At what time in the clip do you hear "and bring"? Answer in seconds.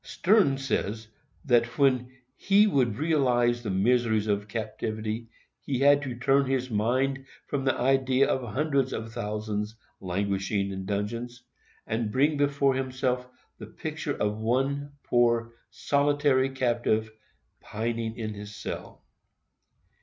11.85-12.35